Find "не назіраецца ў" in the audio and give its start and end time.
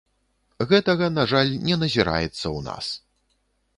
1.67-2.59